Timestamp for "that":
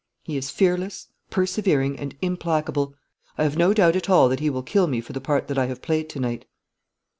4.29-4.39, 5.47-5.59